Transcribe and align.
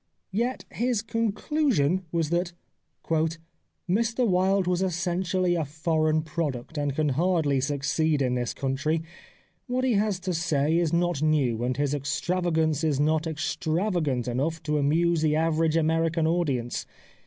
Yet 0.31 0.65
his 0.71 1.03
conclusion 1.03 2.05
was 2.11 2.31
that" 2.31 2.53
Mr 3.87 4.27
Wilde 4.27 4.65
was 4.65 4.81
essentially 4.81 5.53
a 5.53 5.63
foreign 5.63 6.23
product 6.23 6.75
and 6.75 6.95
can 6.95 7.09
hardly 7.09 7.61
succeed 7.61 8.19
in 8.19 8.33
this 8.33 8.55
country. 8.55 9.03
What 9.67 9.83
he 9.83 9.93
has 9.93 10.19
to 10.21 10.33
say 10.33 10.75
is 10.75 10.91
not 10.91 11.21
new, 11.21 11.63
and 11.63 11.77
his 11.77 11.93
extravagance 11.93 12.83
is 12.83 12.99
not 12.99 13.27
extra 13.27 13.91
vagant 13.91 14.27
enough 14.27 14.63
to 14.63 14.79
amuse 14.79 15.21
the 15.21 15.35
average 15.35 15.77
American 15.77 16.25
audience. 16.25 16.87